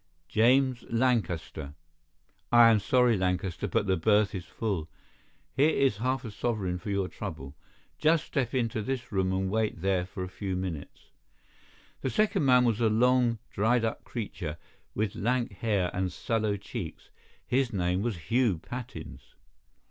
[0.27, 1.75] "James Lancaster."
[2.51, 4.89] "I am sorry, Lancaster, but the berth is full.
[5.55, 7.55] Here is half a sovereign for your trouble.
[7.99, 11.11] Just step into this room and wait there for a few minutes."
[12.01, 14.57] The second man was a long, dried up creature,
[14.95, 17.11] with lank hair and sallow cheeks.
[17.45, 19.35] His name was Hugh Pattins.